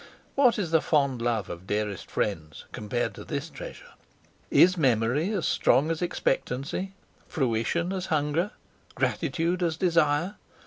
[0.33, 3.91] What is the fond love of dearest friends compared to this treasure?
[4.49, 6.93] Is memory as strong as expectancy?
[7.27, 8.49] fruition, as hunger?
[8.95, 10.37] gratitude, as desire?